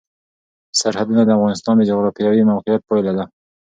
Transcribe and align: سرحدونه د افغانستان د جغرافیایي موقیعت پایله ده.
سرحدونه 0.79 1.21
د 1.25 1.29
افغانستان 1.37 1.73
د 1.77 1.81
جغرافیایي 1.89 2.43
موقیعت 2.51 2.81
پایله 2.89 3.11
ده. 3.17 3.25